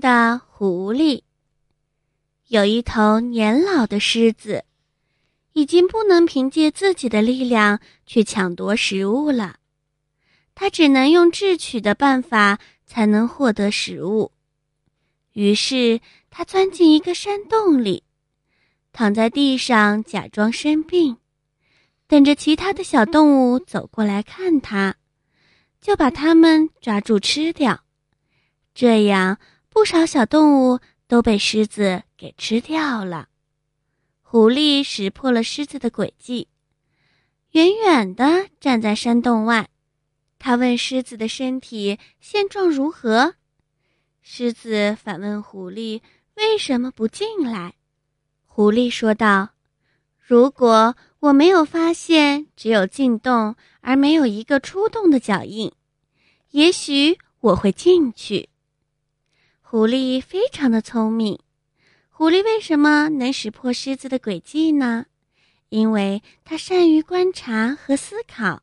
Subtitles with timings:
[0.00, 1.22] 的狐狸。
[2.48, 4.64] 有一头年老的狮子，
[5.52, 9.56] 已经不能凭借自己的力量去抢夺食物了，
[10.54, 14.32] 它只能用智取的办法才能获得食物。
[15.32, 16.00] 于是，
[16.30, 18.04] 它钻进一个山洞里，
[18.92, 21.16] 躺在地上假装生病，
[22.06, 24.94] 等着其他的小动物走过来看它，
[25.80, 27.82] 就把它们抓住吃掉。
[28.74, 29.38] 这样，
[29.76, 30.80] 不少小动物。
[31.08, 33.28] 都被狮子给吃掉了。
[34.22, 36.48] 狐狸识破了狮子的诡计，
[37.52, 39.68] 远远的站在山洞外。
[40.40, 43.34] 他问狮子的身体现状如何。
[44.20, 46.00] 狮子反问狐狸
[46.34, 47.74] 为什么不进来。
[48.46, 49.50] 狐狸说道
[50.18, 55.70] ：“如果我没有发现只有进洞而没有一个出洞的脚印，
[56.50, 58.48] 也许我会进去。”
[59.68, 61.40] 狐狸非常的聪明，
[62.08, 65.06] 狐狸为什么能识破狮子的诡计呢？
[65.70, 68.62] 因为它善于观察和思考，